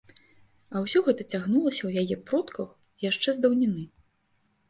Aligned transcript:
А 0.75 0.79
ўсё 0.83 0.99
гэта 1.07 1.25
цягнулася 1.33 1.79
ў 1.85 1.91
яе 2.05 2.17
продках 2.31 2.69
яшчэ 3.09 3.29
з 3.35 3.43
даўніны. 3.47 3.83